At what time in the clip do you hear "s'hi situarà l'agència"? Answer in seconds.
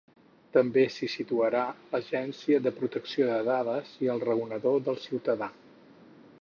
0.93-2.61